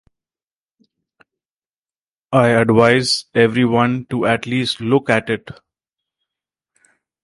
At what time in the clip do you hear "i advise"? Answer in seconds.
2.31-3.25